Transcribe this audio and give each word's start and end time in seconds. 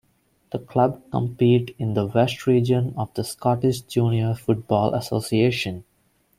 The 0.51 0.57
club 0.57 0.99
compete 1.11 1.75
in 1.77 1.93
the 1.93 2.07
West 2.07 2.47
Region 2.47 2.95
of 2.97 3.13
the 3.13 3.23
Scottish 3.23 3.81
Junior 3.81 4.33
Football 4.33 4.95
Association. 4.95 5.83